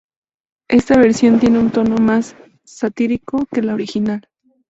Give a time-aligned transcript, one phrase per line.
[0.67, 4.27] Esta versión tiene un tono más satírico que la original.